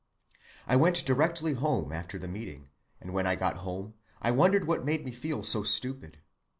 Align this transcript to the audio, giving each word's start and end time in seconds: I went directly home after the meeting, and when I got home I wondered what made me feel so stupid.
I 0.65 0.77
went 0.77 1.05
directly 1.05 1.53
home 1.53 1.91
after 1.91 2.17
the 2.17 2.27
meeting, 2.27 2.69
and 2.99 3.13
when 3.13 3.27
I 3.27 3.35
got 3.35 3.57
home 3.57 3.93
I 4.19 4.31
wondered 4.31 4.65
what 4.65 4.83
made 4.83 5.05
me 5.05 5.11
feel 5.11 5.43
so 5.43 5.61
stupid. 5.61 6.17